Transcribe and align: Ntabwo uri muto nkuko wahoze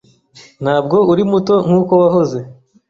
Ntabwo 0.63 0.95
uri 1.11 1.23
muto 1.31 1.55
nkuko 1.65 1.91
wahoze 2.01 2.39